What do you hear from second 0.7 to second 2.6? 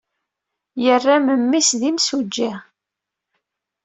Yerra memmi-s d imsujji.